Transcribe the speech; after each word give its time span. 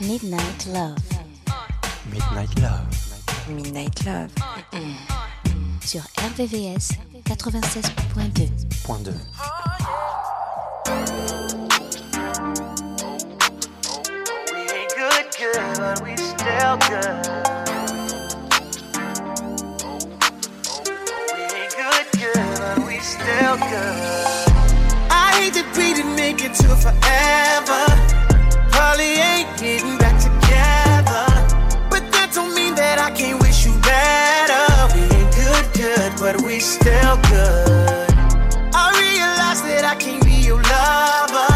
Midnight 0.00 0.66
Love. 0.68 0.96
Midnight 2.10 2.58
Love. 2.58 2.86
Midnight 3.46 4.06
Love. 4.06 4.30
Sur 5.82 6.00
RVVS 6.16 6.88
96.2. 7.24 8.48
Point 8.86 9.04
2. 9.04 9.12
We 14.52 14.60
ain't 14.72 14.94
good, 14.96 15.26
good, 15.36 15.76
but 15.76 16.00
we 16.02 16.16
still 16.16 16.78
good. 16.88 17.26
We 21.34 21.42
ain't 21.52 21.74
good, 21.76 22.06
good, 22.18 22.58
but 22.58 22.78
we 22.86 22.96
still 23.00 23.56
good. 23.58 24.45
Hate 25.46 25.62
that 25.62 25.76
we 25.78 25.94
didn't 25.94 26.16
make 26.16 26.42
it 26.42 26.54
to 26.58 26.66
forever. 26.74 27.82
Probably 28.74 29.14
ain't 29.14 29.46
getting 29.54 29.94
back 29.96 30.18
together. 30.18 31.22
But 31.86 32.02
that 32.10 32.34
don't 32.34 32.52
mean 32.52 32.74
that 32.74 32.98
I 32.98 33.14
can't 33.14 33.38
wish 33.38 33.64
you 33.64 33.70
better. 33.78 34.66
We 34.90 35.06
ain't 35.06 35.30
good, 35.38 35.66
good, 35.78 36.10
but 36.18 36.42
we 36.42 36.58
still 36.58 37.14
good. 37.30 38.10
I 38.74 38.90
realize 38.98 39.62
that 39.62 39.86
I 39.86 39.94
can't 39.94 40.24
be 40.26 40.34
your 40.34 40.58
lover. 40.58 41.54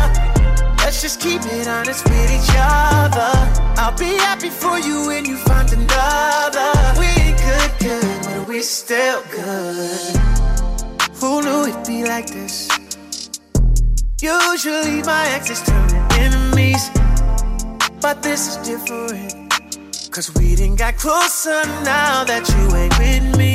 Let's 0.86 1.02
just 1.02 1.18
keep 1.18 1.42
it 1.50 1.66
honest 1.66 2.04
with 2.06 2.30
each 2.30 2.54
other. 2.54 3.34
I'll 3.74 3.98
be 3.98 4.14
happy 4.22 4.50
for 4.50 4.78
you 4.78 5.10
when 5.10 5.26
you 5.26 5.36
find 5.50 5.66
another. 5.66 6.70
We 6.94 7.10
ain't 7.26 7.42
good, 7.42 7.70
good, 7.82 8.18
but 8.22 8.46
we 8.46 8.62
still 8.62 9.20
good. 9.34 10.14
Who 11.18 11.42
knew 11.42 11.66
it'd 11.66 11.84
be 11.84 12.06
like 12.06 12.30
this? 12.30 12.79
Usually 14.22 15.02
my 15.04 15.26
exes 15.28 15.62
turn 15.62 15.88
to 15.88 15.96
enemies, 16.20 16.90
but 18.02 18.22
this 18.22 18.48
is 18.48 18.56
different. 18.68 19.32
Cause 20.10 20.30
we 20.34 20.54
didn't 20.56 20.76
got 20.76 20.98
closer 20.98 21.64
now 21.84 22.24
that 22.24 22.46
you 22.52 22.76
ain't 22.76 22.98
with 22.98 23.38
me. 23.38 23.54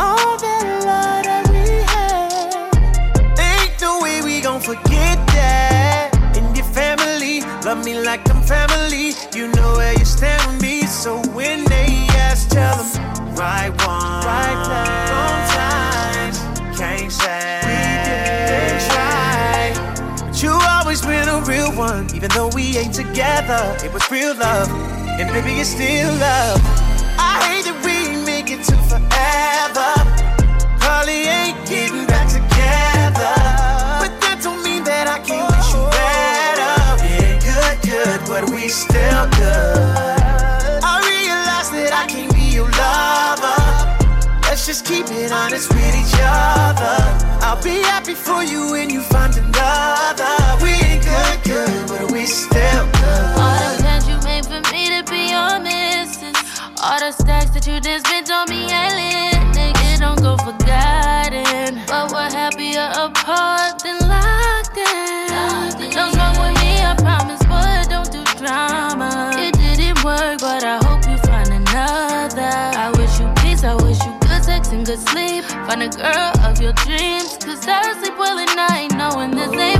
All 0.00 0.38
that 0.38 0.64
love 0.80 1.24
that 1.24 1.44
we 1.52 1.84
had, 1.92 3.38
ain't 3.38 3.78
no 3.82 4.00
way 4.00 4.22
we 4.22 4.40
gon' 4.40 4.62
forget 4.62 5.18
that. 5.36 6.08
And 6.34 6.56
your 6.56 6.64
family, 6.72 7.42
love 7.66 7.84
me 7.84 8.00
like 8.00 8.26
I'm 8.30 8.40
family. 8.40 9.12
You 9.34 9.48
know 9.52 9.74
where 9.74 9.92
you 9.92 10.06
stand 10.06 10.40
with 10.52 10.62
me, 10.62 10.86
so 10.86 11.18
when 11.36 11.64
they 11.64 12.06
ask, 12.16 12.48
tell 12.48 12.82
them 12.82 13.34
right 13.34 13.68
one, 13.84 14.24
right 14.24 14.58
time, 14.64 15.10
wrong 15.12 16.32
times. 16.32 16.78
Can't 16.78 17.12
say 17.12 17.65
one, 21.76 22.06
even 22.14 22.30
though 22.30 22.48
we 22.54 22.76
ain't 22.78 22.94
together. 22.94 23.76
It 23.84 23.92
was 23.92 24.10
real 24.10 24.34
love, 24.34 24.70
and 25.20 25.28
baby, 25.28 25.60
it's 25.60 25.70
still 25.70 26.12
love. 26.14 26.60
I 27.18 27.36
hate 27.44 27.64
that 27.68 27.76
we 27.84 28.24
make 28.24 28.50
it 28.50 28.64
to 28.64 28.76
forever. 28.88 29.92
Probably 30.80 31.28
ain't 31.28 31.60
getting 31.68 32.06
back 32.06 32.28
together. 32.28 33.36
But 34.00 34.12
that 34.24 34.40
don't 34.42 34.62
mean 34.64 34.84
that 34.84 35.06
I 35.06 35.18
can't 35.20 35.44
wish 35.52 35.68
you 35.76 35.84
better. 35.92 36.72
Ain't 37.04 37.44
good, 37.44 37.76
good, 37.84 38.20
but 38.24 38.48
we 38.50 38.68
still 38.68 39.28
good. 39.36 40.80
I 40.80 40.96
realize 41.04 41.68
that 41.76 41.92
I 41.92 42.06
can't 42.08 42.32
be 42.32 42.56
your 42.56 42.70
lover. 42.72 43.60
Let's 44.48 44.64
just 44.66 44.86
keep 44.86 45.06
it 45.10 45.30
honest 45.30 45.68
with 45.68 45.94
each 45.94 46.16
other. 46.24 46.96
I'll 47.44 47.62
be 47.62 47.82
happy 47.84 48.14
for 48.14 48.42
you 48.42 48.72
when 48.72 48.88
you 48.88 49.02
find 49.02 49.36
another. 49.36 50.32
We 50.64 50.85
good, 51.66 51.88
good, 51.88 51.88
but 51.88 52.12
we 52.12 52.26
still 52.26 52.86
good. 52.86 53.36
All 53.38 53.56
the 53.58 53.82
plans 53.82 54.08
you 54.08 54.18
made 54.24 54.46
for 54.46 54.60
me 54.72 54.88
to 54.94 55.02
be 55.10 55.30
your 55.30 55.60
missus. 55.60 56.36
All 56.82 56.98
the 57.00 57.12
stacks 57.12 57.50
that 57.50 57.66
you 57.66 57.80
did 57.80 58.06
spent 58.06 58.30
on 58.30 58.48
me 58.48 58.70
ain't 58.70 58.94
lit. 58.94 59.40
Nigga, 59.56 60.00
don't 60.00 60.20
go 60.22 60.36
forgotten. 60.38 61.80
But 61.86 62.12
we're 62.12 62.30
happier 62.30 62.88
apart 62.94 63.82
than 63.82 63.98
locked 64.08 64.76
in. 64.76 65.90
Don't 65.90 66.12
smoke 66.12 66.38
with 66.38 66.54
me, 66.62 66.80
I 66.82 66.94
promise, 66.98 67.42
but 67.48 67.88
don't 67.88 68.10
do 68.12 68.22
drama. 68.38 69.32
It 69.36 69.54
didn't 69.54 70.04
work, 70.04 70.40
but 70.40 70.62
I 70.62 70.78
hope 70.84 71.02
you 71.08 71.18
find 71.26 71.48
another. 71.48 72.54
I 72.76 72.92
wish 72.96 73.18
you 73.18 73.28
peace, 73.42 73.64
I 73.64 73.74
wish 73.74 73.98
you 74.04 74.12
good 74.20 74.44
sex 74.44 74.68
and 74.68 74.84
good 74.86 75.00
sleep. 75.08 75.44
Find 75.66 75.82
a 75.82 75.88
girl 75.88 76.32
of 76.44 76.60
your 76.60 76.72
dreams. 76.84 77.38
Cause 77.42 77.66
I 77.66 77.82
sleep 78.00 78.16
well 78.18 78.38
at 78.38 78.54
night, 78.54 78.92
knowing 78.94 79.30
this 79.32 79.50
ain't 79.52 79.75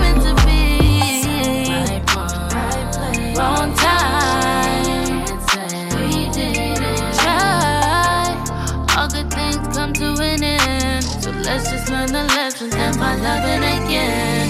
loving 13.22 13.64
again. 13.64 14.48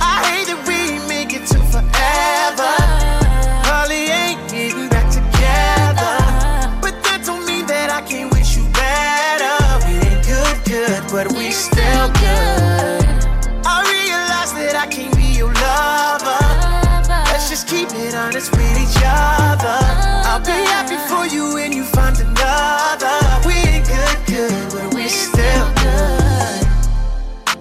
I 0.00 0.22
hate 0.26 0.46
that 0.50 0.60
we 0.66 0.98
make 1.08 1.32
it 1.32 1.46
to 1.52 1.58
forever. 1.70 2.72
Probably 3.64 4.10
ain't 4.10 4.40
getting 4.50 4.88
back 4.88 5.08
together. 5.10 6.14
But 6.82 6.94
that 7.04 7.22
don't 7.24 7.44
mean 7.46 7.66
that 7.66 7.90
I 7.90 8.00
can't 8.02 8.32
wish 8.32 8.56
you 8.56 8.64
better. 8.74 9.54
We 9.86 9.94
ain't 10.02 10.22
good, 10.26 10.56
good, 10.66 11.02
but 11.12 11.32
we 11.36 11.50
still 11.52 12.08
good. 12.18 13.06
I 13.66 13.76
realize 13.86 14.52
that 14.58 14.74
I 14.74 14.86
can't 14.86 15.14
be 15.16 15.38
your 15.38 15.52
lover. 15.52 16.42
Let's 17.30 17.48
just 17.50 17.68
keep 17.68 17.88
it 17.94 18.14
honest 18.14 18.50
with 18.52 18.76
each 18.78 18.98
other. 19.04 19.78
I'll 20.26 20.40
be 20.40 20.58
happy 20.74 20.98
for 21.08 21.26
you 21.26 21.54
when 21.54 21.72
you 21.72 21.84
find 21.84 22.18
another. 22.18 22.89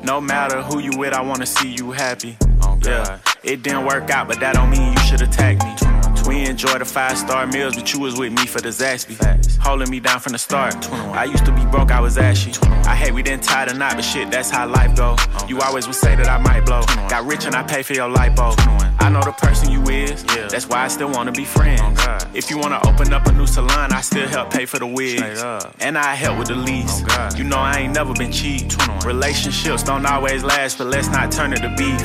No 0.10 0.20
matter 0.20 0.64
who 0.64 0.80
you 0.80 0.90
with, 0.98 1.14
I 1.14 1.22
wanna 1.22 1.46
see 1.46 1.70
you 1.70 1.92
happy. 1.92 2.36
Oh, 2.64 2.80
yeah, 2.84 3.20
it 3.44 3.62
didn't 3.62 3.86
work 3.86 4.10
out, 4.10 4.28
but 4.28 4.40
that 4.40 4.56
don't 4.56 4.72
mean 4.72 4.94
you 4.94 5.00
should 5.02 5.22
attack 5.22 5.64
me. 5.64 5.99
We 6.30 6.46
enjoy 6.46 6.78
the 6.78 6.86
five 6.86 7.18
star 7.18 7.48
meals, 7.48 7.76
but 7.76 7.92
you 7.92 8.00
was 8.00 8.16
with 8.16 8.32
me 8.32 8.46
for 8.46 8.62
the 8.62 8.70
Zaxby. 8.70 9.18
Holding 9.58 9.90
me 9.90 10.00
down 10.00 10.20
from 10.20 10.34
the 10.34 10.38
start. 10.38 10.76
I 10.94 11.24
used 11.24 11.44
to 11.46 11.52
be 11.52 11.66
broke, 11.66 11.92
I 11.92 12.00
was 12.00 12.20
ashy. 12.20 12.52
I 12.86 12.96
hate 12.96 13.16
we 13.16 13.24
didn't 13.24 13.44
tie 13.44 13.66
the 13.66 13.74
knot, 13.74 13.96
but 13.96 14.06
shit, 14.06 14.30
that's 14.30 14.52
how 14.52 14.68
life 14.68 14.96
go. 14.96 15.16
You 15.48 15.60
always 15.62 15.88
would 15.88 15.96
say 15.96 16.16
that 16.16 16.28
I 16.28 16.38
might 16.38 16.68
blow. 16.68 16.84
Got 17.10 17.26
rich 17.26 17.46
and 17.48 17.56
I 17.56 17.64
pay 17.64 17.82
for 17.82 17.94
your 17.94 18.08
light 18.08 18.36
bulb. 18.36 18.60
I 19.00 19.10
know 19.10 19.22
the 19.22 19.32
person 19.32 19.72
you 19.72 19.82
is, 19.90 20.24
that's 20.52 20.70
why 20.70 20.84
I 20.84 20.88
still 20.88 21.10
wanna 21.10 21.32
be 21.32 21.46
friends. 21.46 22.00
If 22.36 22.52
you 22.52 22.60
wanna 22.60 22.80
open 22.88 23.12
up 23.12 23.26
a 23.26 23.32
new 23.32 23.48
salon, 23.48 23.92
I 23.92 24.02
still 24.02 24.28
help 24.28 24.52
pay 24.52 24.68
for 24.68 24.78
the 24.78 24.86
wigs. 24.86 25.42
And 25.80 25.98
I 25.98 26.14
help 26.14 26.38
with 26.38 26.50
the 26.50 26.56
lease. 26.56 27.02
You 27.36 27.44
know 27.44 27.58
I 27.58 27.80
ain't 27.80 27.96
never 27.96 28.14
been 28.14 28.32
cheap. 28.32 28.72
Relationships 29.04 29.82
don't 29.82 30.06
always 30.06 30.44
last, 30.44 30.78
but 30.78 30.88
let's 30.88 31.08
not 31.08 31.32
turn 31.32 31.54
it 31.54 31.62
to 31.62 31.74
beef. 31.76 32.00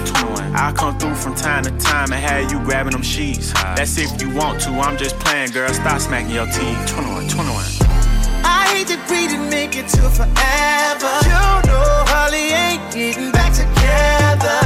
I'll 0.55 0.73
come 0.73 0.99
through 0.99 1.17
from 1.17 1.35
time 1.35 1.65
to 1.65 1.71
time 1.79 2.11
and 2.13 2.23
have 2.23 2.51
you 2.51 2.59
grabbing 2.61 2.93
them 2.93 3.03
sheets. 3.03 3.53
That's 3.53 3.99
if 3.99 4.14
you 4.21 4.31
want 4.35 4.61
to, 4.63 4.71
I'm 4.71 4.97
just 4.97 5.19
playing, 5.21 5.51
girl. 5.53 5.73
Stop 5.73 6.01
smacking 6.01 6.31
your 6.35 6.47
teeth. 6.47 6.79
21, 6.87 7.29
21. 7.29 7.65
I 8.45 8.69
hate 8.69 8.89
that 8.93 9.01
we 9.09 9.27
didn't 9.27 9.49
make 9.49 9.77
it 9.77 9.89
to 9.97 10.03
forever. 10.13 11.13
You 11.25 11.41
know, 11.71 12.05
probably 12.05 12.53
ain't 12.53 12.85
getting 12.93 13.33
back 13.33 13.53
together. 13.57 14.59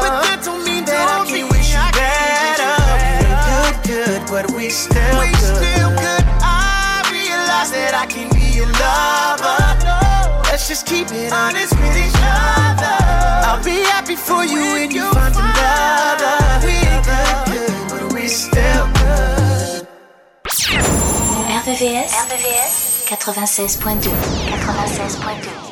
But 0.00 0.24
that 0.24 0.40
don't 0.44 0.64
mean 0.64 0.84
that 0.88 1.04
I 1.04 1.28
can't 1.28 1.50
wish 1.52 1.76
you 1.76 1.84
better. 1.92 2.72
We 2.80 3.28
ain't 3.68 3.78
good, 3.84 4.22
good, 4.22 4.22
but 4.32 4.44
we 4.56 4.70
still 4.70 5.20
we 5.20 5.28
good. 5.36 5.60
still 5.60 5.90
good. 6.00 6.24
I 6.40 7.04
realize 7.12 7.70
that 7.76 7.92
I 7.92 8.06
can 8.08 8.32
be 8.32 8.56
your 8.56 8.70
lover. 8.80 9.60
Let's 10.50 10.66
just 10.68 10.86
keep 10.86 11.12
it 11.12 11.32
honest 11.32 11.76
with 11.76 11.96
each 12.00 12.20
other. 12.24 12.96
I'll 13.46 13.62
be 13.62 13.84
happy 13.92 14.16
for 14.16 14.44
you 14.44 14.60
when 14.72 14.90
you 14.90 15.04
find 15.12 15.34
another. 15.36 16.09
We 18.30 18.36
ain't 18.36 18.52
good, 18.52 18.62
good, 18.62 19.88
but 20.44 20.44
we 20.44 20.50
still 20.50 20.82
good. 20.82 20.86
RVVS, 21.50 22.14
RVVS 22.14 23.06
96.2. 23.34 24.06
96.2. 24.06 25.69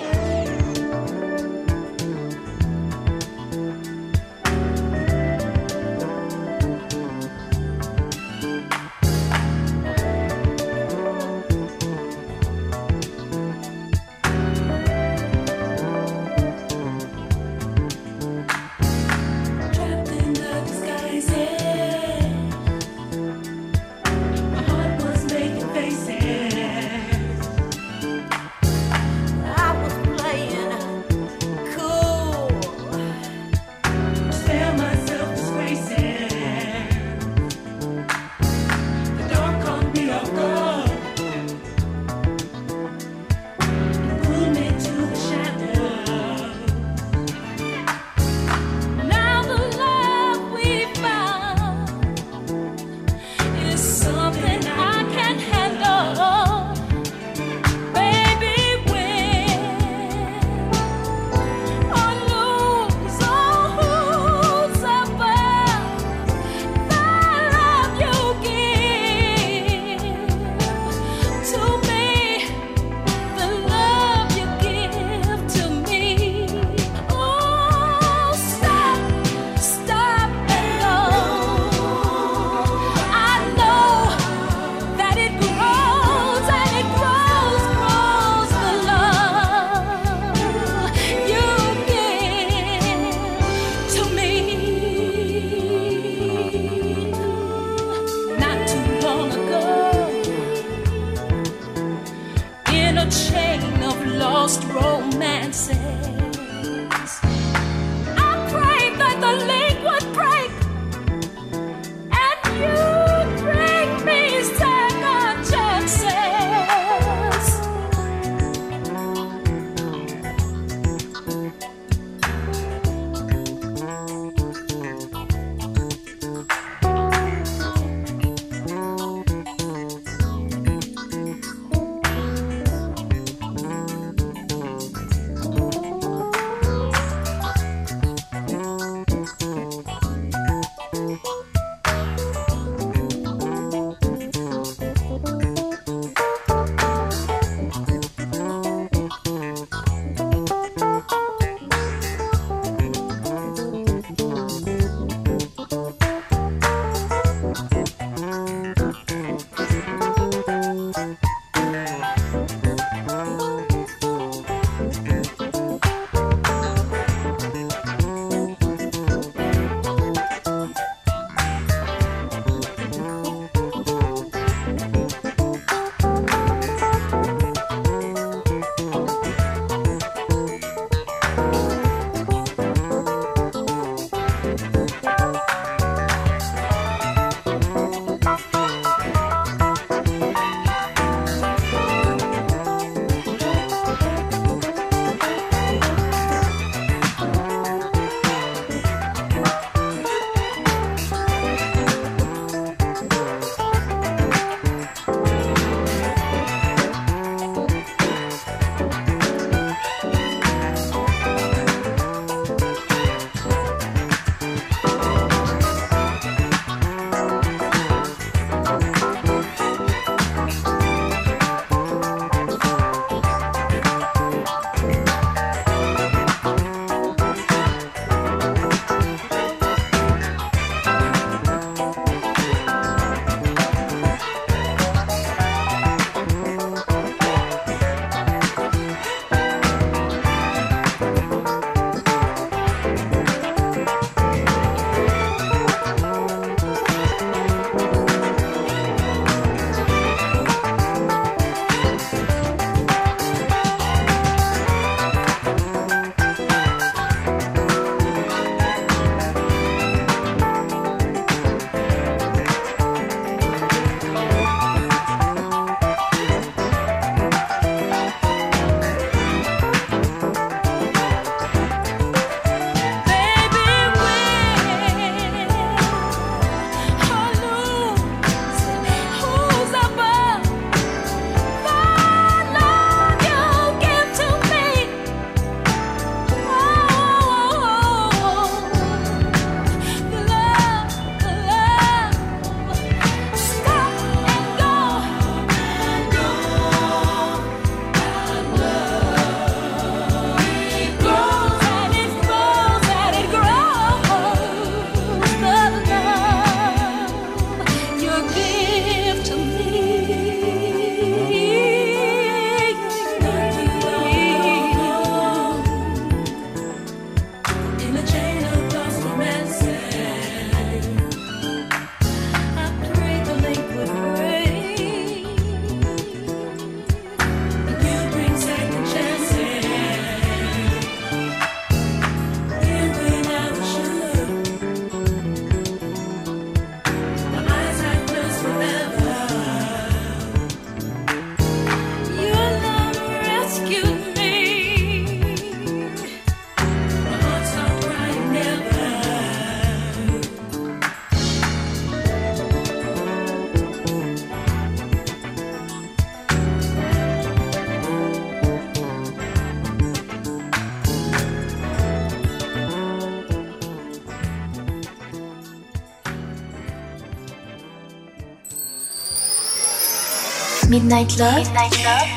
Midnight 370.88 371.18
Love, 371.18 371.44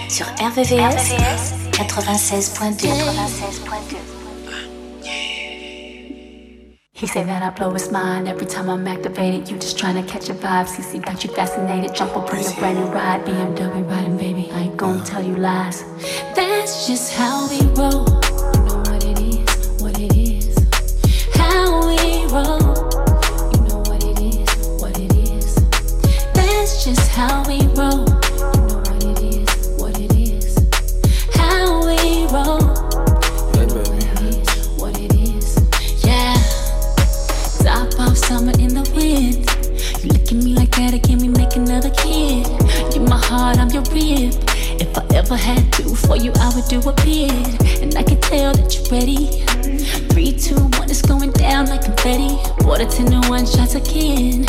sur 0.07 0.25
RVVS, 0.39 1.11
96.2. 1.71 2.87
He 6.93 7.05
say 7.05 7.25
that 7.25 7.43
I 7.43 7.49
blow 7.49 7.73
his 7.73 7.91
mind 7.91 8.29
every 8.29 8.45
time 8.45 8.69
I'm 8.69 8.87
activated. 8.87 9.49
You 9.49 9.57
just 9.57 9.77
trying 9.77 10.01
to 10.01 10.09
catch 10.09 10.29
a 10.29 10.33
vibe. 10.33 10.67
CC 10.67 11.03
got 11.03 11.21
you 11.21 11.29
fascinated. 11.31 11.93
Jump 11.93 12.15
up 12.15 12.31
on 12.31 12.41
your 12.41 12.53
brand 12.53 12.79
new 12.79 12.85
ride. 12.85 13.25
BMW 13.25 13.89
riding, 13.89 14.15
baby. 14.15 14.49
I 14.53 14.61
ain't 14.61 14.77
gonna 14.77 15.03
tell 15.03 15.21
you 15.21 15.35
lies. 15.35 15.83
That's 16.33 16.87
just 16.87 17.11
how 17.13 17.49
we 17.49 17.59
roll. 17.75 18.10
Had 45.41 45.73
to. 45.73 45.95
For 45.95 46.15
you, 46.15 46.31
I 46.39 46.53
would 46.55 46.65
do 46.69 46.79
a 46.87 46.93
bid. 47.03 47.81
And 47.81 47.95
I 47.97 48.03
can 48.03 48.19
tell 48.21 48.53
that 48.53 48.69
you're 48.73 48.89
ready. 48.93 49.43
Three, 50.13 50.31
two, 50.33 50.55
one, 50.77 50.89
it's 50.89 51.01
going 51.01 51.31
down 51.31 51.67
like 51.67 51.83
confetti. 51.83 52.35
Water 52.65 52.85
ten 52.85 53.07
to 53.11 53.27
one 53.29 53.45
shots 53.45 53.75
again. 53.75 54.45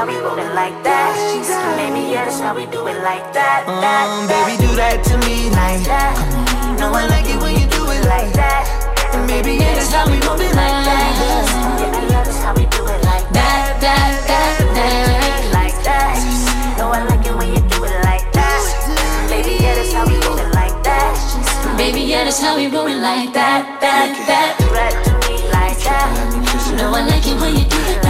How 0.00 0.06
we 0.06 0.16
roll 0.16 0.38
it 0.38 0.54
like 0.54 0.72
that. 0.82 1.12
Baby, 1.76 2.08
yeah, 2.08 2.24
that's 2.24 2.40
how 2.40 2.56
we 2.56 2.64
do 2.64 2.86
it 2.88 3.04
like 3.04 3.34
that. 3.36 3.68
that, 3.68 4.08
Um, 4.08 4.24
baby, 4.32 4.56
do 4.56 4.72
that 4.80 5.04
to 5.04 5.14
me 5.28 5.52
like 5.52 5.84
that. 5.84 6.16
Know 6.80 6.88
I 6.88 7.04
like 7.04 7.28
it 7.28 7.36
when 7.36 7.52
you 7.52 7.68
do 7.68 7.84
it 7.92 8.00
Like 8.08 8.32
that. 8.32 8.64
And 9.12 9.28
baby, 9.28 9.60
yeah, 9.60 9.76
that's 9.76 9.92
how 9.92 10.08
we 10.08 10.16
move 10.24 10.40
it 10.40 10.56
like 10.56 10.78
that. 10.88 11.12
Yeah, 11.20 12.00
yeah, 12.08 12.24
that's 12.24 12.40
how 12.40 12.56
we 12.56 12.64
do 12.72 12.80
it 12.88 13.00
like 13.04 13.28
that. 13.36 13.76
That, 13.84 14.08
that, 14.24 14.56
that, 14.72 14.96
that. 15.12 15.52
Like 15.52 15.76
that. 15.84 16.16
Know 16.80 16.88
I 16.96 17.04
like 17.04 17.20
it 17.20 17.36
when 17.36 17.52
you 17.52 17.60
do 17.68 17.84
it 17.84 18.00
like 18.08 18.24
that. 18.32 19.28
Baby, 19.28 19.60
yeah, 19.60 19.74
that's 19.76 19.92
how 19.92 20.08
we 20.08 20.16
roll 20.24 20.40
it 20.40 20.48
like 20.56 20.76
that. 20.80 21.12
Baby, 21.76 22.08
yeah, 22.08 22.24
that's 22.24 22.40
how 22.40 22.56
we 22.56 22.72
roll 22.72 22.88
it 22.88 23.04
like 23.04 23.36
that, 23.36 23.68
that, 23.84 24.16
that. 24.24 24.56
Do 24.64 24.66
that 24.72 24.96
to 25.04 25.12
me 25.28 25.44
like 25.52 25.76
that. 25.84 26.08
Know 26.80 26.88
I 26.88 27.04
like 27.04 27.26
it 27.28 27.36
when 27.36 27.52
you 27.52 27.68
do 27.68 27.76
it 27.84 28.00
like 28.00 28.02
that. 28.04 28.09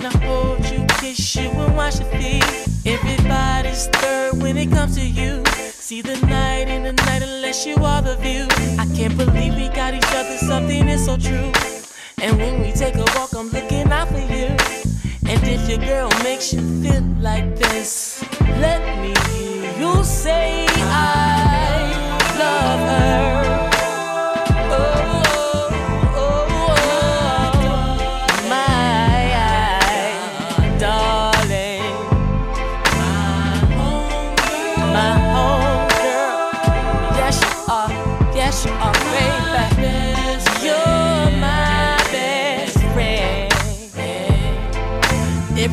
Wanna 0.00 0.16
hold 0.18 0.64
you, 0.70 0.86
kiss 1.00 1.34
you, 1.34 1.50
and 1.50 1.76
wash 1.76 1.98
your 1.98 2.08
feet. 2.10 2.44
Everybody's 2.86 3.88
third 3.88 4.40
when 4.40 4.56
it 4.56 4.70
comes 4.70 4.94
to 4.94 5.04
you. 5.04 5.42
See 5.72 6.02
the 6.02 6.16
night 6.24 6.68
in 6.68 6.84
the 6.84 6.92
night 6.92 7.22
unless 7.22 7.66
you 7.66 7.74
are 7.82 8.00
the 8.00 8.14
view. 8.18 8.46
I 8.78 8.86
can't 8.94 9.16
believe 9.16 9.56
we 9.56 9.68
got 9.70 9.94
each 9.94 10.14
other, 10.14 10.36
something 10.36 10.86
is 10.86 11.04
so 11.04 11.16
true. 11.16 11.50
And 12.22 12.38
when 12.38 12.60
we 12.60 12.70
take 12.70 12.94
a 12.94 13.06
walk, 13.16 13.34
I'm 13.34 13.48
looking 13.50 13.90
out 13.90 14.06
for 14.06 14.18
you. 14.18 14.54
And 15.26 15.42
if 15.42 15.68
your 15.68 15.78
girl 15.78 16.10
makes 16.22 16.52
you 16.52 16.60
feel 16.80 17.02
like 17.18 17.56
this, 17.56 18.22
let 18.60 18.80
me 19.02 19.12
hear 19.32 19.78
you 19.80 20.04
say 20.04 20.67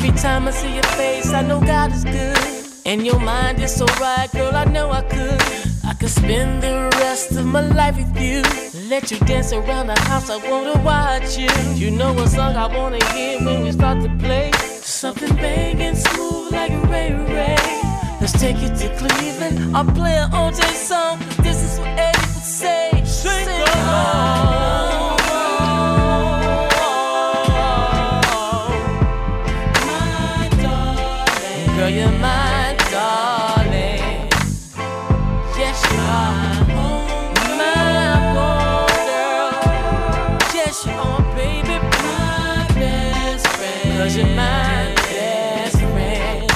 Every 0.06 0.20
time 0.20 0.46
I 0.46 0.52
see 0.52 0.72
your 0.72 0.84
face, 0.84 1.32
I 1.32 1.42
know 1.42 1.58
God 1.58 1.90
is 1.90 2.04
good. 2.04 2.38
And 2.86 3.04
your 3.04 3.18
mind 3.18 3.60
is 3.60 3.74
so 3.74 3.86
right, 4.00 4.30
girl, 4.30 4.54
I 4.54 4.64
know 4.64 4.92
I 4.92 5.02
could. 5.02 5.42
I 5.84 5.94
could 5.94 6.10
spend 6.10 6.62
the 6.62 6.88
rest 7.00 7.32
of 7.32 7.44
my 7.44 7.60
life 7.60 7.96
with 7.96 8.16
you. 8.16 8.42
Let 8.88 9.10
you 9.10 9.18
dance 9.26 9.52
around 9.52 9.88
the 9.88 9.98
house, 10.02 10.30
I 10.30 10.36
wanna 10.48 10.80
watch 10.84 11.36
you. 11.36 11.50
You 11.74 11.90
know 11.90 12.12
what 12.12 12.28
song 12.28 12.54
I 12.54 12.68
wanna 12.68 13.04
hear 13.14 13.40
when 13.40 13.64
we 13.64 13.72
start 13.72 14.00
to 14.04 14.08
play? 14.20 14.52
Something 14.80 15.34
banging 15.34 15.96
smooth 15.96 16.52
like 16.52 16.70
a 16.70 16.80
Ray 16.86 17.12
Ray. 17.12 17.56
Let's 18.20 18.38
take 18.40 18.58
it 18.58 18.76
to 18.76 18.88
Cleveland. 19.00 19.76
I'll 19.76 19.92
play 19.92 20.14
an 20.18 20.32
O'Jays 20.32 20.86
song. 20.86 21.18
This 21.42 21.60
is 21.64 21.80
what 21.80 21.88
Eddie 21.98 22.28
would 22.32 22.44
say. 22.44 23.02
Sing 23.04 23.48
along. 23.48 24.55
Cause 44.06 44.16
you're 44.18 44.36
my 44.36 44.94
best 45.10 45.78
friend. 45.78 46.46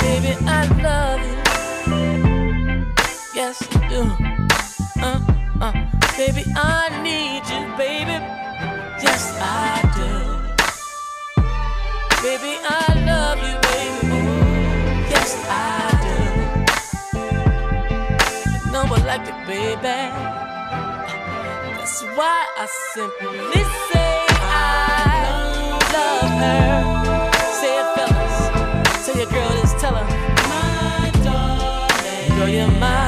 Baby, 0.00 0.32
I 0.46 0.62
love 0.86 1.22
you. 1.26 1.36
Yes, 3.34 3.56
I 3.68 3.78
do. 3.90 4.02
Uh, 5.02 5.20
uh. 5.60 5.74
Baby, 6.16 6.44
I 6.54 7.02
need 7.02 7.42
you, 7.50 7.62
baby. 7.76 8.16
Yes, 9.02 9.24
I 9.40 9.82
do. 9.98 10.10
Baby, 12.22 12.52
I 12.62 12.86
love 13.10 13.38
you, 13.48 13.56
baby. 13.66 14.22
Yes, 15.10 15.30
I 15.50 15.60
do. 18.62 18.70
No 18.70 18.80
one 18.86 19.04
like 19.04 19.26
it, 19.26 19.38
baby. 19.48 19.98
That's 21.74 22.02
why 22.14 22.46
I 22.56 22.66
simply 22.94 23.38
listen. 23.48 23.97
Say 27.60 27.72
it, 27.80 27.86
fellas. 27.94 28.38
Your 29.16 29.26
girl, 29.26 29.50
just 29.60 29.78
tell 29.78 29.94
her, 29.96 30.04
my 30.48 31.10
darling, 31.24 32.38
girl, 32.38 32.48
you're 32.48 32.70
mine. 32.78 33.07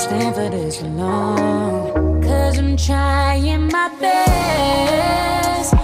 Stand 0.00 0.34
for 0.34 0.48
this 0.48 0.80
long. 0.80 2.22
Cause 2.22 2.58
I'm 2.58 2.74
trying 2.74 3.66
my 3.68 3.90
best. 4.00 5.79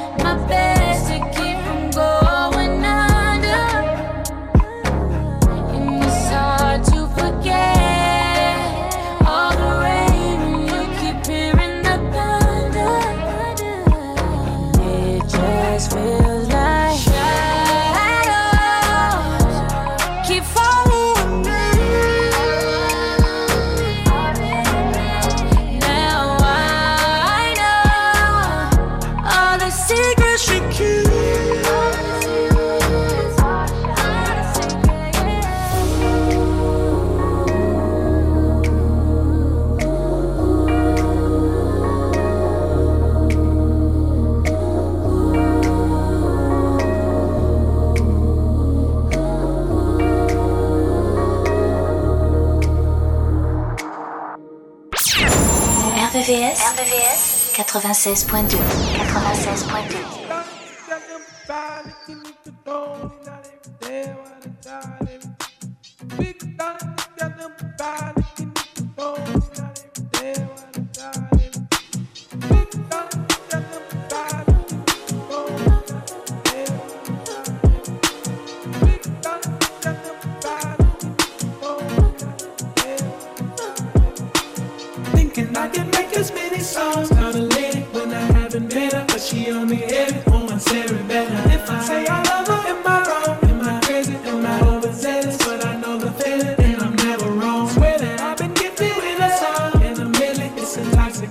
96.2 57.81 58.57
96.2 58.57 60.06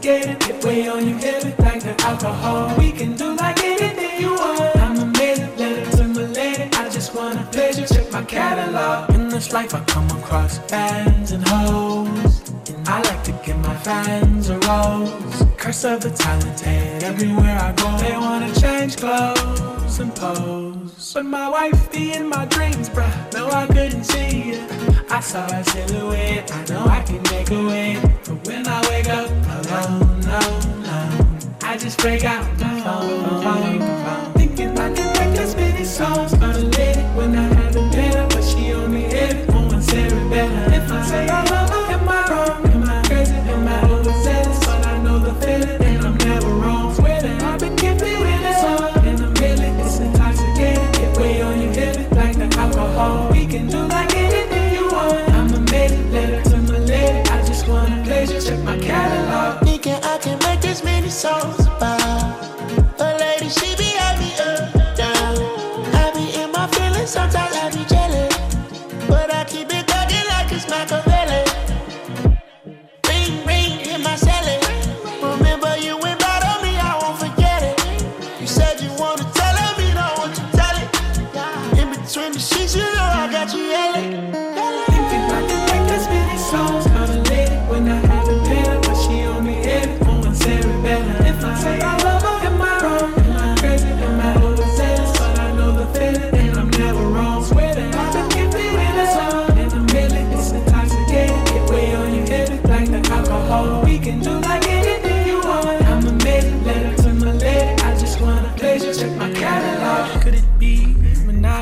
intoxicating, 0.06 0.56
it 0.56 0.64
weigh 0.64 0.88
on 0.88 1.08
you 1.08 1.16
heavy 1.16 1.54
like 1.62 1.82
the 1.82 1.96
alcohol. 2.04 2.76
We 2.78 2.92
can 2.92 3.16
do 3.16 3.36
like 3.36 3.64
anything 3.64 4.22
you 4.22 4.32
want. 4.34 4.76
I'm 4.78 5.00
amazing, 5.00 5.56
let 5.58 5.78
it 5.78 5.92
to 5.98 6.08
my 6.08 6.26
lady. 6.26 6.64
I 6.74 6.90
just 6.90 7.16
want 7.16 7.40
a 7.40 7.44
pleasure, 7.52 7.86
check 7.88 8.12
my 8.12 8.24
catalog. 8.24 9.10
In 9.12 9.30
this 9.30 9.52
life, 9.54 9.74
I 9.74 9.84
come 9.86 10.10
across 10.12 10.60
fans 10.70 11.32
and 11.32 11.48
hoes. 11.48 12.50
And 12.70 12.88
I 12.88 13.02
like 13.02 13.24
to 13.26 13.32
give 13.44 13.58
my 13.58 13.76
fans 13.78 14.50
a 14.50 14.58
rose. 14.60 15.46
Curse 15.58 15.86
of 15.86 16.02
the 16.02 16.12
talented, 16.12 17.04
everywhere 17.04 17.58
I 17.60 17.72
go, 17.74 17.98
they 17.98 18.18
wanna 18.18 18.54
change 18.56 18.98
clothes 18.98 20.00
and 20.00 20.14
pose. 20.16 21.14
But 21.14 21.26
my 21.26 21.50
wife 21.50 21.92
be 21.92 22.14
in 22.14 22.30
my 22.30 22.46
dreams, 22.46 22.90
bruh. 22.90 23.34
No, 23.34 23.50
I 23.50 23.66
couldn't 23.68 24.04
see 24.04 24.52
it. 24.52 24.72
I 25.10 25.20
saw 25.22 25.46
a 25.46 25.64
silhouette, 25.64 26.52
I 26.52 26.66
know 26.66 26.86
I 26.86 27.02
can 27.04 27.22
make 27.24 27.50
a 27.52 27.68
way. 27.68 28.16
But 28.56 28.64
when 28.64 28.74
I 28.74 28.90
wake 28.90 29.10
up 29.10 29.30
alone, 29.30 30.20
no, 30.22 30.40
no, 30.82 31.48
I 31.62 31.78
just 31.78 32.00
break 32.00 32.24
out 32.24 32.46
my 32.58 32.80
phone, 32.82 33.42
phone, 33.44 33.80
phone. 33.80 34.34
Thinking 34.34 34.80
I 34.80 34.94
can 34.94 35.12
make 35.14 35.40
as 35.40 35.56
many 35.56 35.84
songs 35.84 36.32
about 36.32 36.56
a 36.56 36.60
lady 36.60 37.02
when 37.18 37.36
I 37.36 37.54
haven't 37.54 37.92
been 37.92 38.30
but 38.30 38.44
she 38.44 38.72
only 38.72 39.02
hit 39.02 39.36
it 39.36 39.50
on 39.50 39.72
my 39.72 39.82
cerebellum. 39.82 40.74
If 40.74 40.90
I 40.90 41.06
say 41.06 41.45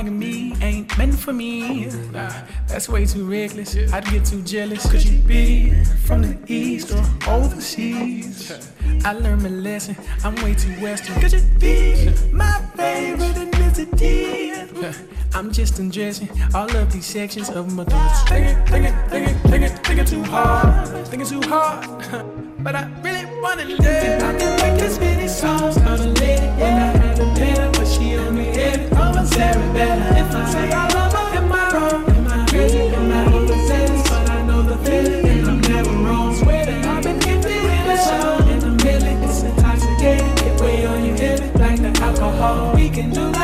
monogamy 0.04 0.54
ain't 0.62 0.98
meant 0.98 1.18
for 1.18 1.34
me? 1.34 1.86
Nah, 2.12 2.32
that's 2.68 2.90
way 2.90 3.06
too 3.06 3.30
reckless. 3.30 3.76
I'd 3.94 4.06
get 4.06 4.26
too 4.26 4.42
jealous. 4.42 4.90
Could 4.90 5.06
you 5.06 5.20
be 5.20 5.74
from 6.06 6.22
the 6.22 6.38
east 6.48 6.92
or 6.92 7.04
overseas? 7.28 8.52
I 9.06 9.14
learned 9.14 9.44
my 9.44 9.50
lesson. 9.50 9.96
I'm 10.24 10.36
way 10.44 10.56
too 10.56 10.74
western. 10.82 11.20
Could 11.20 11.34
you 11.34 11.42
be 11.60 12.10
my 12.32 12.60
favorite 12.76 13.36
ethnicity? 13.36 15.10
I'm 15.36 15.52
just 15.52 15.80
undressing 15.80 16.30
all 16.54 16.70
of 16.76 16.92
these 16.92 17.06
sections 17.06 17.50
of 17.50 17.74
my 17.74 17.84
thoughts. 17.86 18.30
Thinking, 18.30 18.66
thinking, 18.68 18.94
thinking, 19.10 19.38
thinking, 19.50 19.78
thinking 19.84 20.06
too 20.06 20.24
hard. 20.24 21.08
Thinking 21.08 21.28
too 21.28 21.42
hard. 21.50 22.30
But 22.64 22.76
I 22.78 22.90
really 23.04 23.26
wanna 23.42 23.66
live. 23.66 24.24
I 24.24 24.38
can 24.38 24.56
make 24.56 24.82
as 24.82 24.98
many 24.98 25.28
songs 25.28 25.76
about 25.76 26.00
a 26.00 26.06
lady 26.06 26.48
when 26.62 26.74
I 26.74 26.98
haven't 26.98 27.36
been 27.36 27.73
her, 28.12 28.16
but 28.16 28.16
she 28.16 28.16
only 28.16 28.46
hit 28.46 28.80
it 28.80 28.94
on 28.94 29.16
my 29.16 29.24
cerebellum. 29.26 30.16
If 30.18 30.36
I 30.36 30.50
say 30.52 30.72
I 30.72 30.88
love 30.94 31.14
her, 31.14 31.38
am 31.38 31.52
I 31.52 31.72
wrong? 31.74 32.10
Am 32.10 32.28
I 32.28 32.46
crazy? 32.48 32.80
Am 32.80 33.12
I 33.12 33.34
overzealous? 33.34 34.10
But 34.10 34.30
I 34.30 34.42
know 34.46 34.62
the 34.64 34.78
feeling, 34.78 35.26
and 35.26 35.50
I'm 35.50 35.62
never 35.62 35.92
wrong. 35.92 36.36
Swear 36.36 36.66
that 36.66 36.86
I've 36.86 37.04
been 37.04 37.20
with 37.20 37.46
a 37.46 37.98
song 37.98 38.50
and 38.50 38.64
a 38.64 38.84
million. 38.84 39.24
It's 39.24 39.44
intoxicating, 39.44 40.48
it 40.48 40.62
weigh 40.62 40.86
on 40.86 41.06
you 41.06 41.14
heavy 41.14 41.58
like 41.60 41.82
the 41.82 42.02
alcohol. 42.02 42.76
We 42.76 42.90
can 42.90 43.10
do 43.12 43.22
like 43.32 43.43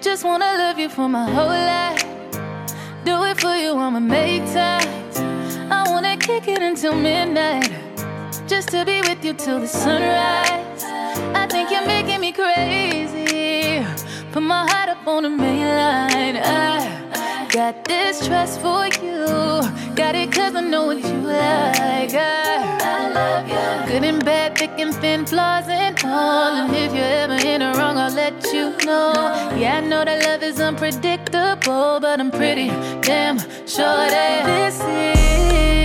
Just 0.00 0.24
wanna 0.24 0.44
love 0.58 0.78
you 0.78 0.88
for 0.88 1.08
my 1.08 1.30
whole 1.30 1.46
life. 1.46 2.02
Do 3.04 3.22
it 3.24 3.40
for 3.40 3.54
you, 3.54 3.74
I'ma 3.76 4.00
make 4.00 4.44
time. 4.52 4.83
I 5.70 5.84
wanna 5.88 6.16
kick 6.16 6.48
it 6.48 6.62
until 6.62 6.94
midnight. 6.94 7.72
Just 8.46 8.68
to 8.70 8.84
be 8.84 9.00
with 9.02 9.24
you 9.24 9.34
till 9.34 9.60
the 9.60 9.68
sunrise. 9.68 10.84
I 11.34 11.46
think 11.48 11.70
you're 11.70 11.86
making 11.86 12.20
me 12.20 12.32
crazy. 12.32 13.84
Put 14.32 14.42
my 14.42 14.68
heart 14.68 14.88
up 14.90 15.06
on 15.06 15.22
the 15.22 15.30
main 15.30 15.66
line. 15.66 16.36
I 16.36 17.03
got 17.54 17.84
this 17.84 18.26
trust 18.26 18.60
for 18.60 18.86
you. 19.00 19.26
Got 19.94 20.16
it 20.16 20.32
cause 20.32 20.56
I 20.56 20.60
know 20.60 20.86
what 20.86 20.98
you 20.98 21.18
like. 21.20 22.12
I, 22.12 23.12
love 23.14 23.46
you. 23.48 23.92
Good 23.92 24.02
and 24.02 24.24
bad, 24.24 24.58
thick 24.58 24.72
and 24.78 24.92
thin, 24.92 25.24
flaws 25.24 25.68
and 25.68 25.96
all. 26.04 26.52
And 26.56 26.74
if 26.74 26.92
you're 26.92 27.14
ever 27.22 27.34
in 27.46 27.60
the 27.60 27.72
wrong, 27.78 27.96
I'll 27.96 28.12
let 28.12 28.42
you 28.52 28.76
know. 28.84 29.12
Yeah, 29.56 29.76
I 29.76 29.80
know 29.82 30.04
that 30.04 30.24
love 30.24 30.42
is 30.42 30.58
unpredictable, 30.58 32.00
but 32.00 32.18
I'm 32.18 32.32
pretty 32.32 32.70
damn 33.02 33.38
sure 33.68 34.08
that 34.14 34.46
this 34.46 34.80
is 34.80 35.83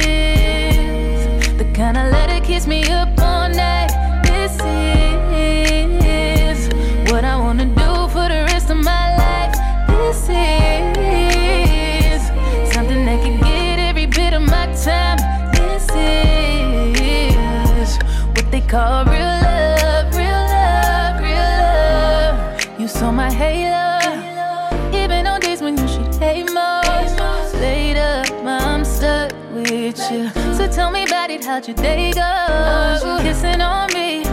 about 31.60 31.68
it, 31.68 31.76
your 31.76 31.78
day 31.84 32.12
go? 32.14 33.20
Kissing 33.22 33.62
on 33.62 33.88
me, 33.94 34.24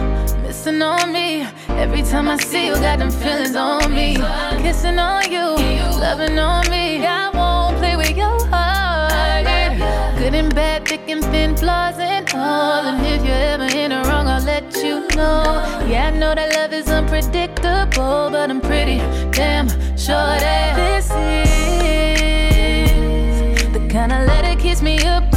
missing 0.41 0.81
on 0.81 1.11
me. 1.11 1.45
Every 1.69 2.01
time 2.01 2.29
I 2.29 2.37
see 2.37 2.67
you, 2.67 2.73
got 2.75 2.99
them 2.99 3.11
feelings 3.11 3.55
on 3.55 3.93
me. 3.93 4.15
Kissing 4.61 4.99
on 4.99 5.31
you, 5.31 5.55
loving 5.99 6.39
on 6.39 6.69
me. 6.69 7.05
I 7.05 7.29
won't 7.33 7.77
play 7.77 7.95
with 7.97 8.15
your 8.15 8.45
heart. 8.47 9.45
Good 10.17 10.35
and 10.35 10.53
bad, 10.55 10.87
thick 10.87 11.07
and 11.09 11.23
thin, 11.25 11.55
flaws 11.55 11.99
and 11.99 12.29
all. 12.33 12.85
And 12.85 13.05
if 13.05 13.23
you're 13.25 13.35
ever 13.53 13.69
in 13.77 13.91
the 13.91 14.03
wrong, 14.07 14.27
I'll 14.27 14.43
let 14.43 14.75
you 14.77 15.07
know. 15.15 15.63
Yeah, 15.87 16.07
I 16.07 16.17
know 16.17 16.33
that 16.35 16.53
love 16.55 16.73
is 16.73 16.89
unpredictable, 16.89 18.29
but 18.31 18.49
I'm 18.49 18.61
pretty 18.61 18.97
damn 19.31 19.67
sure 19.97 20.37
that 20.45 20.75
this 20.75 21.11
is 21.11 21.33
the 23.73 23.79
kind 23.89 24.11
of 24.11 24.25
letter 24.27 24.55
keeps 24.59 24.81
me 24.81 24.99
up 25.03 25.36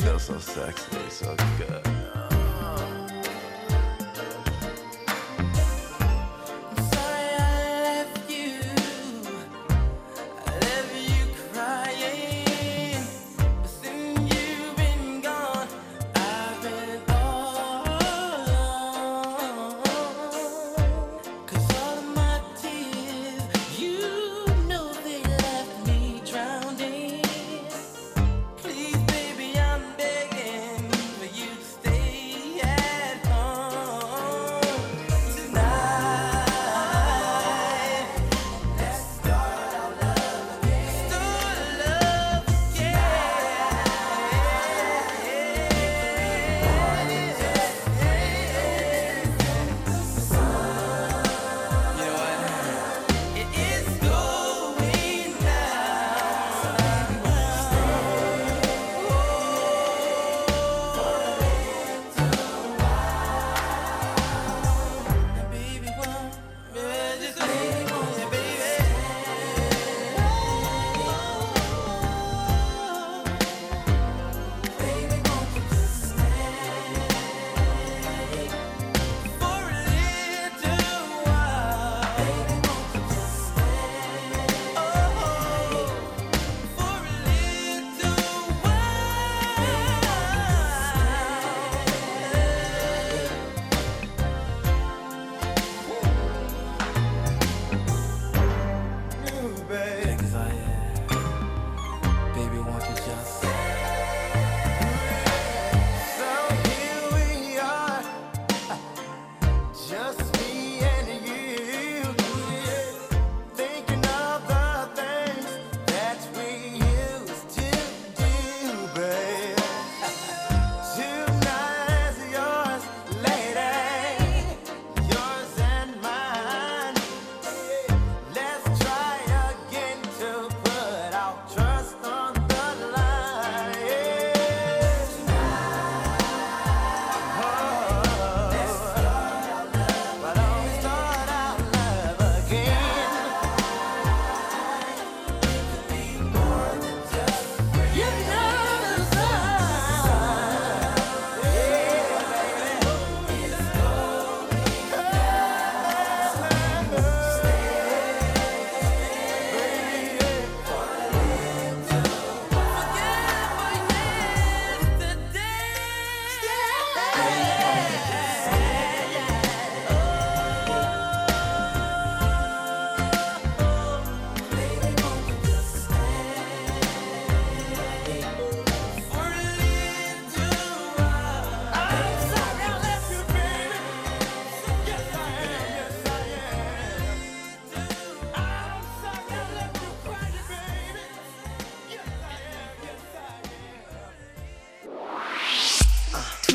feel 0.00 0.18
so 0.18 0.38
sexy, 0.38 1.10
so 1.10 1.36
good. 1.58 2.09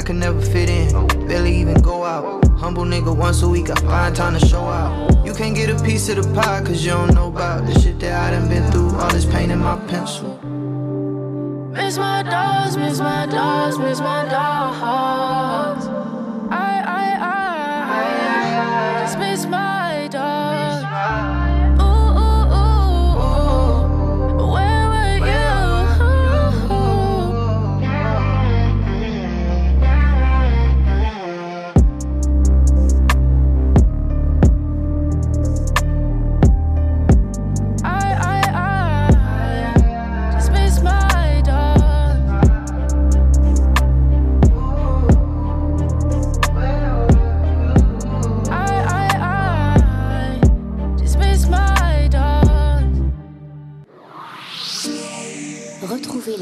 I 0.00 0.02
can 0.02 0.18
never 0.18 0.40
fit 0.40 0.70
in, 0.70 1.06
barely 1.28 1.54
even 1.56 1.74
go 1.82 2.04
out. 2.04 2.42
Humble 2.58 2.84
nigga 2.84 3.14
once 3.14 3.42
a 3.42 3.48
week, 3.48 3.68
I 3.68 3.74
find 3.82 4.16
time 4.16 4.32
to 4.32 4.46
show 4.46 4.62
out. 4.62 5.26
You 5.26 5.34
can't 5.34 5.54
get 5.54 5.68
a 5.68 5.78
piece 5.84 6.08
of 6.08 6.16
the 6.16 6.32
pie, 6.32 6.62
cause 6.64 6.82
you 6.82 6.92
don't 6.92 7.12
know 7.12 7.28
about 7.28 7.66
the 7.66 7.78
shit 7.78 8.00
that 8.00 8.14
I 8.14 8.30
done 8.30 8.48
been 8.48 8.72
through. 8.72 8.98
All 8.98 9.10
this 9.10 9.26
pain 9.26 9.50
in 9.50 9.58
my 9.58 9.76
pencil. 9.88 10.38
Miss 11.74 11.98
my 11.98 12.22
dogs, 12.22 12.78
miss 12.78 12.98
my 12.98 13.26
dogs, 13.26 13.78
miss 13.78 14.00
my 14.00 14.24
dogs. 14.24 15.86
I, 16.50 16.82
I, 16.86 17.18
I, 18.96 19.00
just 19.02 19.18
miss 19.18 19.44
my 19.44 19.89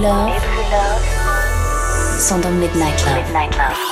love. 0.00 0.28
Live 0.28 0.46
love. 0.72 2.20
Midnight 2.58 3.04
Love. 3.04 3.24
Midnight 3.24 3.56
love. 3.56 3.89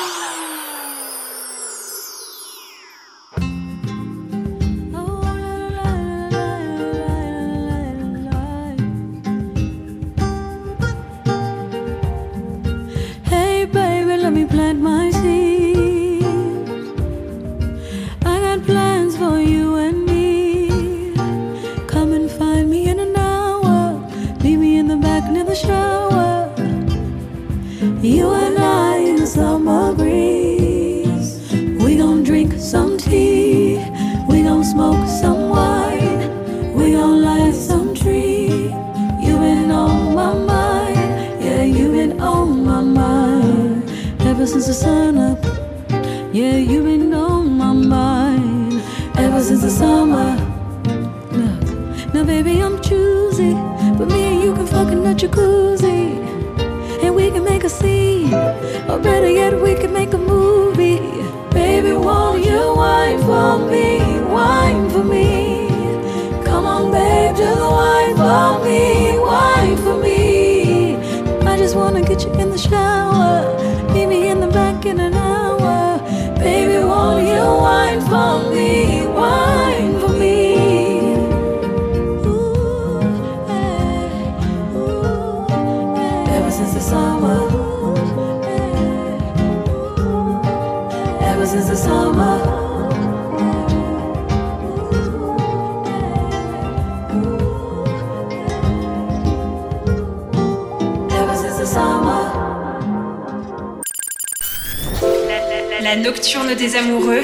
amoureux. 106.79 107.23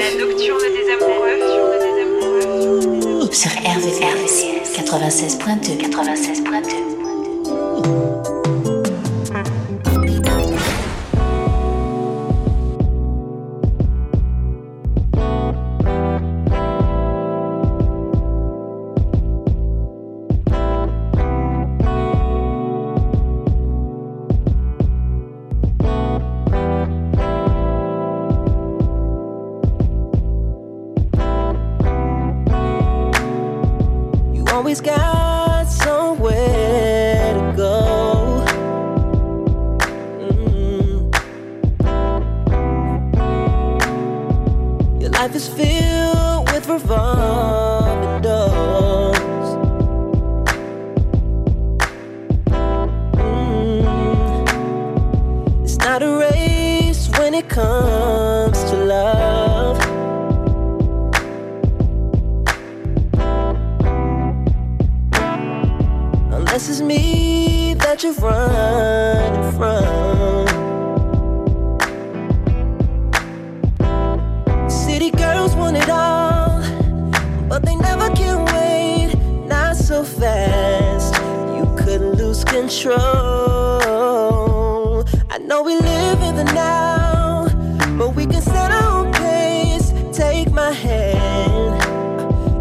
filled 45.79 46.51
with 46.51 46.67
revolving 46.67 48.21
doors. 48.21 49.47
Mm. 53.17 54.43
It's 55.63 55.77
not 55.77 56.03
a 56.03 56.11
race 56.17 57.09
when 57.17 57.33
it 57.33 57.49
comes 57.49 58.63
to 58.69 58.75
love. 58.75 59.77
Unless 66.31 66.69
it's 66.69 66.81
me 66.81 67.73
that 67.75 68.03
you 68.03 68.11
run 68.13 68.95
running 69.35 69.51
from. 69.57 70.04
control. 82.75 82.99
I 85.29 85.37
know 85.37 85.61
we 85.63 85.77
live 85.77 86.21
in 86.21 86.35
the 86.35 86.43
now, 86.43 87.47
but 87.97 88.15
we 88.15 88.25
can 88.25 88.41
set 88.41 88.71
our 88.71 89.05
own 89.05 89.13
pace. 89.13 89.93
Take 90.11 90.51
my 90.51 90.71
hand, 90.71 91.81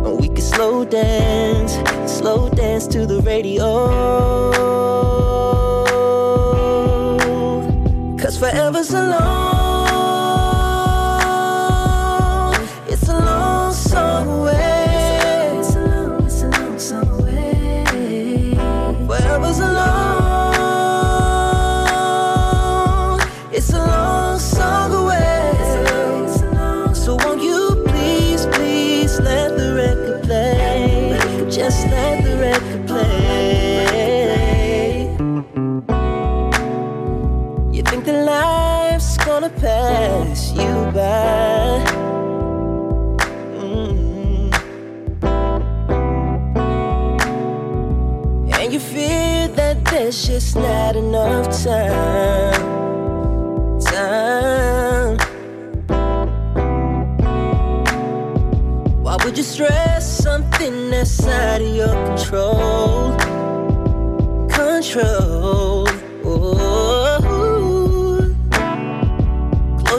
and 0.06 0.20
we 0.20 0.28
can 0.28 0.40
slow 0.40 0.84
dance, 0.84 1.72
slow 2.10 2.48
dance 2.50 2.86
to 2.88 3.06
the 3.06 3.20
radio. 3.22 4.53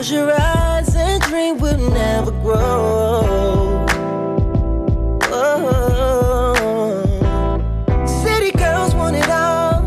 Close 0.06 0.14
your 0.14 0.30
eyes 0.40 0.94
and 0.94 1.20
dream 1.22 1.58
will 1.58 1.90
never 1.90 2.30
grow. 2.30 3.84
Oh. 5.32 6.54
City 8.22 8.52
girls 8.52 8.94
want 8.94 9.16
it 9.16 9.28
all, 9.28 9.82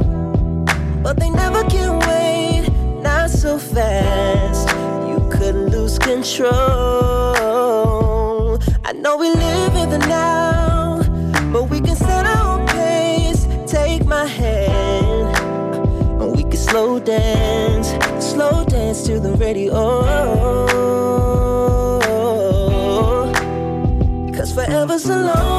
but 1.01 1.17
they 1.17 1.29
never 1.29 1.63
can 1.69 1.99
wait. 1.99 2.67
Not 3.01 3.29
so 3.29 3.57
fast, 3.57 4.67
you 5.07 5.25
could 5.31 5.55
lose 5.55 5.97
control. 5.97 6.51
I 8.83 8.91
know 8.91 9.15
we 9.15 9.29
live 9.29 9.75
in 9.75 9.89
the 9.89 9.99
now, 9.99 11.01
but 11.53 11.69
we 11.69 11.79
can 11.79 11.95
set 11.95 12.25
our 12.25 12.59
own 12.59 12.67
pace. 12.67 13.47
Take 13.71 14.05
my 14.05 14.25
hand, 14.25 15.37
and 16.21 16.35
we 16.35 16.43
can 16.43 16.57
slow 16.57 16.99
down 16.99 17.38
dance 18.99 19.07
to 19.07 19.19
the 19.19 19.35
radio. 19.35 19.71
Cause 24.33 24.53
forever's 24.53 25.05
alone. 25.05 25.58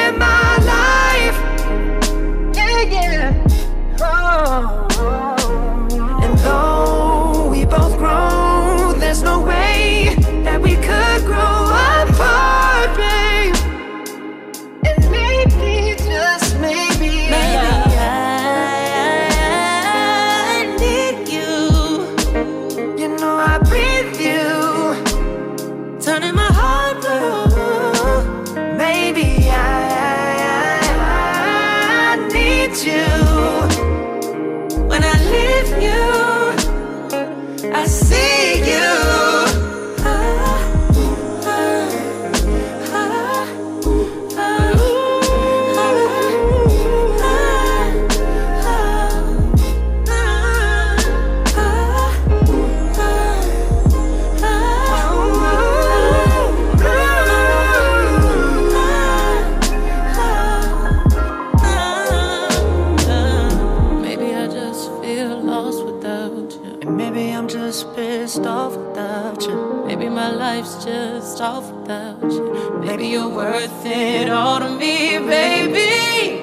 worth 73.41 73.85
it 73.85 74.29
all 74.29 74.61
me, 74.77 75.17
baby. 75.17 76.37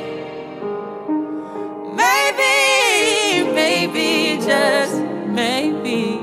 Maybe, 2.00 2.54
maybe, 3.60 4.08
just 4.44 4.96
maybe. 5.38 6.18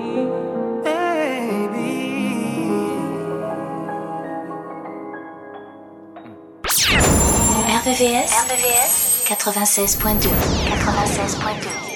RVVS, 7.85 8.31
96.2 9.27 10.29
96.2 10.83 11.94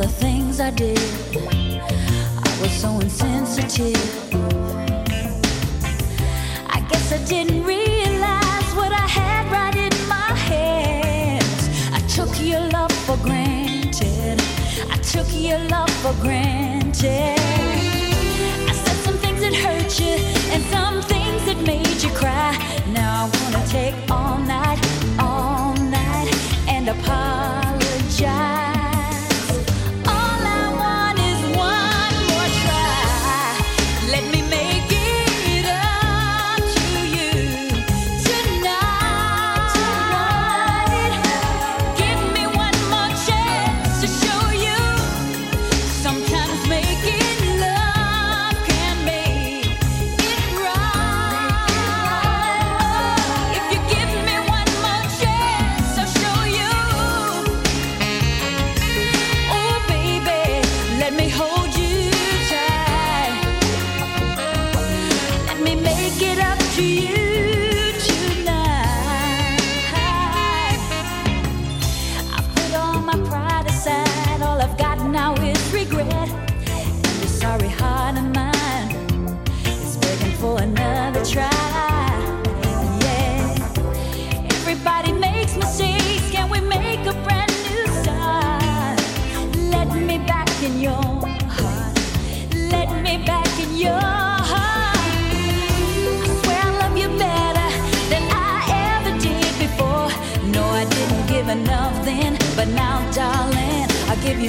the 0.00 0.08
things 0.08 0.60
I 0.60 0.70
did. 0.70 0.98
I 1.36 2.58
was 2.62 2.72
so 2.72 2.88
insensitive. 3.00 4.00
I 6.76 6.80
guess 6.88 7.12
I 7.12 7.22
didn't 7.26 7.64
realize 7.64 8.70
what 8.80 8.92
I 8.92 9.06
had 9.18 9.44
right 9.52 9.76
in 9.76 10.08
my 10.08 10.32
hands. 10.48 11.68
I 11.92 12.00
took 12.16 12.32
your 12.40 12.62
love 12.70 12.92
for 13.06 13.18
granted. 13.18 14.40
I 14.90 14.96
took 15.12 15.28
your 15.34 15.58
love 15.68 15.90
for 16.02 16.14
granted. 16.22 17.38
I 18.70 18.74
said 18.82 18.96
some 19.04 19.18
things 19.18 19.40
that 19.42 19.54
hurt 19.54 20.00
you 20.00 20.16
and 20.54 20.62
some 20.76 21.02
things 21.02 21.44
that 21.44 21.60
made 21.66 22.02
you 22.02 22.10
cry. 22.12 22.79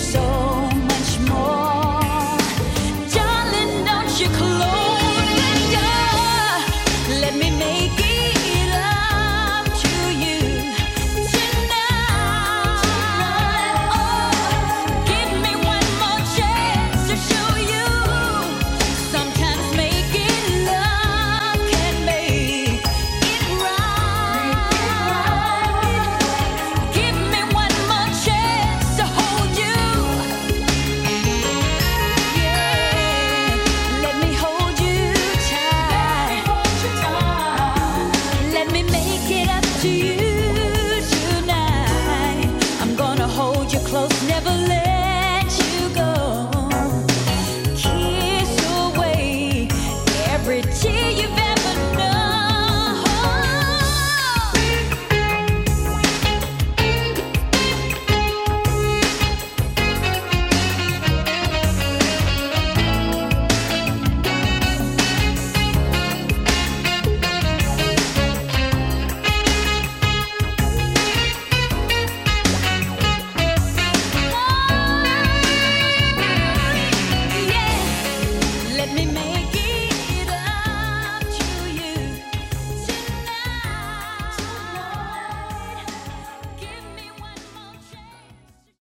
show. 0.01 0.50